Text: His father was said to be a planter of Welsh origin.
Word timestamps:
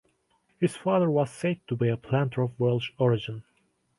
His 0.59 0.75
father 0.75 1.11
was 1.11 1.29
said 1.29 1.59
to 1.67 1.75
be 1.75 1.87
a 1.87 1.95
planter 1.95 2.41
of 2.41 2.59
Welsh 2.59 2.91
origin. 2.97 3.43